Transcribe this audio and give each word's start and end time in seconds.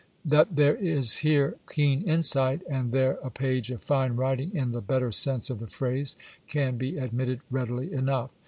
^ 0.01 0.03
That 0.25 0.55
there 0.55 0.75
is 0.75 1.17
here 1.17 1.57
keen 1.71 2.01
insight, 2.01 2.61
and 2.67 2.91
there 2.91 3.19
a 3.21 3.29
page 3.29 3.69
of 3.69 3.83
fine 3.83 4.13
writing 4.15 4.49
in 4.55 4.71
the 4.71 4.81
better 4.81 5.11
sense 5.11 5.51
of 5.51 5.59
the 5.59 5.67
phrase, 5.67 6.15
can 6.47 6.75
be 6.75 6.97
admitted 6.97 7.41
readily 7.51 7.93
enough. 7.93 8.31